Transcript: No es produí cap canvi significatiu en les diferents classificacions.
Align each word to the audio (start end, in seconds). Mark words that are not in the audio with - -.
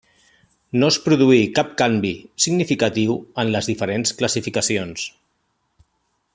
No 0.83 0.87
es 0.93 0.95
produí 1.07 1.41
cap 1.59 1.75
canvi 1.81 2.13
significatiu 2.45 3.19
en 3.43 3.53
les 3.59 3.71
diferents 3.73 4.17
classificacions. 4.23 5.09